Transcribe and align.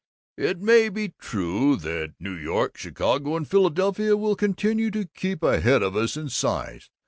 It 0.39 0.59
may 0.59 0.89
be 0.89 1.13
true 1.19 1.75
that 1.75 2.15
New 2.19 2.33
York, 2.33 2.75
Chicago, 2.75 3.37
and 3.37 3.47
Philadelphia 3.47 4.17
will 4.17 4.35
continue 4.35 4.89
to 4.89 5.05
keep 5.05 5.43
ahead 5.43 5.83
of 5.83 5.95
us 5.95 6.17
in 6.17 6.27
size. 6.27 6.89